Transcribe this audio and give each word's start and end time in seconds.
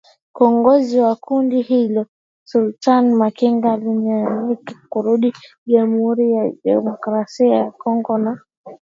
Kiongozi 0.37 0.99
wa 0.99 1.15
kundi 1.15 1.61
hilo 1.61 2.05
Sultani 2.43 3.13
Makenga 3.15 3.73
anaaminika 3.73 4.73
kurudi 4.89 5.33
jamhuri 5.65 6.31
ya 6.33 6.51
kidemokrasia 6.51 7.55
ya 7.55 7.71
Kongo 7.71 8.17
na 8.17 8.39